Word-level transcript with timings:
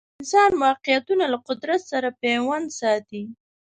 انسان 0.19 0.51
واقعیتونه 0.65 1.25
له 1.33 1.37
قدرت 1.47 1.81
سره 1.91 2.09
پیوند 2.21 2.67
ساتي 2.79 3.23